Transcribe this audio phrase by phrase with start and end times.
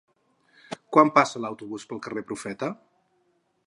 [0.97, 2.73] Quan passa l'autobús pel carrer Profeta?